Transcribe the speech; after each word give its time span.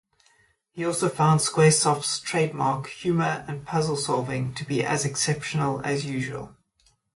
He 0.71 0.83
also 0.83 1.09
found 1.09 1.41
Squaresoft's 1.41 2.19
trademark 2.21 2.87
humor 2.87 3.45
and 3.47 3.63
puzzle-solving 3.67 4.55
to 4.55 4.65
be 4.65 4.83
as 4.83 5.05
exceptional 5.05 5.79
as 5.81 6.05
usual. 6.07 6.55